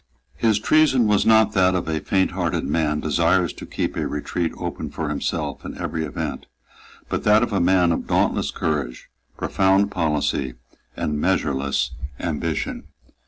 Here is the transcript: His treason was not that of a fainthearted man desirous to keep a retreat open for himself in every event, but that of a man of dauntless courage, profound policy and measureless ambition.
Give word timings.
His 0.35 0.57
treason 0.57 1.05
was 1.05 1.27
not 1.27 1.51
that 1.51 1.75
of 1.75 1.87
a 1.87 1.99
fainthearted 1.99 2.63
man 2.65 3.01
desirous 3.01 3.53
to 3.53 3.67
keep 3.67 3.95
a 3.95 4.07
retreat 4.07 4.51
open 4.57 4.89
for 4.89 5.09
himself 5.09 5.63
in 5.63 5.77
every 5.77 6.03
event, 6.03 6.47
but 7.07 7.23
that 7.23 7.43
of 7.43 7.53
a 7.53 7.59
man 7.59 7.91
of 7.91 8.07
dauntless 8.07 8.49
courage, 8.49 9.11
profound 9.37 9.91
policy 9.91 10.55
and 10.97 11.21
measureless 11.21 11.91
ambition. 12.19 12.85